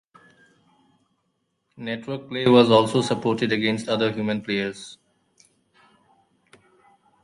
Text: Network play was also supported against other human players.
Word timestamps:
Network 1.77 2.27
play 2.27 2.47
was 2.47 2.71
also 2.71 3.03
supported 3.03 3.51
against 3.51 3.87
other 3.87 4.11
human 4.11 4.41
players. 4.41 4.97